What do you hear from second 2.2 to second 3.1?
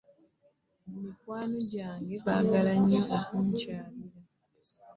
baagala nnyo